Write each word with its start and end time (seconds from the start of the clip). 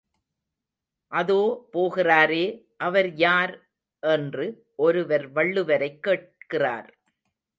அதோ 1.11 1.67
போகிறாரே, 1.73 2.67
அவர் 2.77 3.13
யார்? 3.13 3.69
என்று 3.99 4.65
ஒருவர் 4.75 5.31
வள்ளுவரைக் 5.31 5.99
கேட்கிறார். 5.99 6.97